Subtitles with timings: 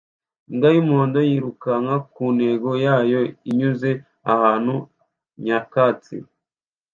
[0.49, 1.71] Imbwa y'umuhondo yiruka
[2.13, 3.19] ku ntego yayo
[3.49, 3.89] inyuze
[4.33, 4.75] ahantu
[5.43, 6.15] nyakatsi